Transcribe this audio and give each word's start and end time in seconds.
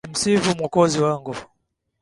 Nimsifu 0.07 0.49
Mwokozi 0.57 0.97
wangu. 1.05 1.33